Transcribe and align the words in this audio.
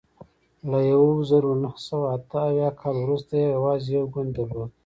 له 0.69 0.79
یوه 0.91 1.11
زرو 1.29 1.51
نهه 1.63 1.77
سوه 1.87 2.05
اته 2.15 2.39
اویا 2.49 2.69
کال 2.79 2.95
وروسته 3.01 3.33
یې 3.41 3.47
یوازې 3.55 3.89
یو 3.97 4.05
ګوند 4.13 4.31
درلود. 4.35 4.71